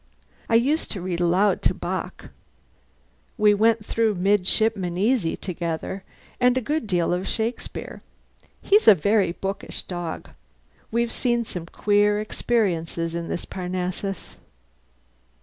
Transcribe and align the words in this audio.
I 0.49 0.55
used 0.55 0.89
to 0.93 1.01
read 1.01 1.19
aloud 1.21 1.61
to 1.61 1.75
Bock: 1.75 2.29
we 3.37 3.53
went 3.53 3.85
through 3.85 4.15
'Midshipman 4.15 4.97
Easy' 4.97 5.37
together, 5.37 6.03
and 6.39 6.57
a 6.57 6.59
good 6.59 6.87
deal 6.87 7.13
of 7.13 7.27
Shakespeare. 7.27 8.01
He's 8.63 8.87
a 8.87 8.95
very 8.95 9.31
bookish 9.31 9.83
dog. 9.83 10.31
We've 10.89 11.11
seen 11.11 11.45
some 11.45 11.67
queer 11.67 12.19
experiences 12.19 13.13
in 13.13 13.27
this 13.27 13.45
Parnassus." 13.45 14.37